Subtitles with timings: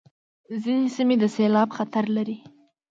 [0.63, 2.37] ځینې سیمې د سېلاب خطر لري.